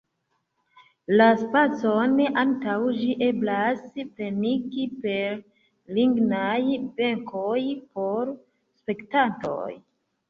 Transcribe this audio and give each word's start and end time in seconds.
La 1.19 1.25
spacon 1.41 2.15
antaŭ 2.43 2.77
ĝi 3.01 3.11
eblas 3.27 3.85
plenigi 3.99 4.87
per 5.05 5.37
lignaj 5.99 6.59
benkoj 7.03 7.59
por 8.01 8.37
spektantoj. 8.83 9.67